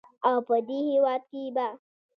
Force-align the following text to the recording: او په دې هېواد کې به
او 0.27 0.35
په 0.47 0.55
دې 0.67 0.79
هېواد 0.89 1.21
کې 1.31 1.43
به 1.55 1.67